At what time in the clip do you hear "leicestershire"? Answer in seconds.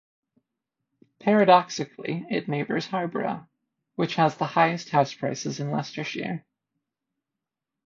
5.69-6.43